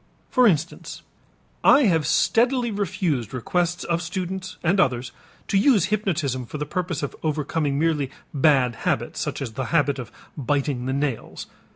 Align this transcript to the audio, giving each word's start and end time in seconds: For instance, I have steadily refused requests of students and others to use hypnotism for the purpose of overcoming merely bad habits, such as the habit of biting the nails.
For 0.31 0.47
instance, 0.47 1.03
I 1.63 1.83
have 1.83 2.07
steadily 2.07 2.71
refused 2.71 3.35
requests 3.35 3.83
of 3.83 4.01
students 4.01 4.57
and 4.63 4.79
others 4.79 5.11
to 5.47 5.59
use 5.59 5.85
hypnotism 5.93 6.47
for 6.47 6.57
the 6.57 6.65
purpose 6.65 7.03
of 7.03 7.15
overcoming 7.21 7.77
merely 7.77 8.09
bad 8.33 8.77
habits, 8.77 9.19
such 9.19 9.43
as 9.43 9.51
the 9.53 9.65
habit 9.65 9.99
of 9.99 10.11
biting 10.35 10.87
the 10.87 10.93
nails. 10.93 11.45